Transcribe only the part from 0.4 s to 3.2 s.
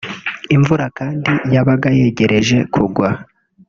Imvura kandi yabaga yegereje kugwa